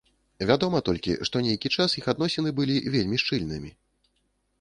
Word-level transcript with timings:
Вядома 0.51 0.79
толькі, 0.87 1.17
што 1.29 1.41
нейкі 1.47 1.71
час 1.75 1.95
іх 2.01 2.07
адносіны 2.13 2.53
былі 2.61 2.79
вельмі 2.97 3.21
шчыльнымі. 3.25 3.71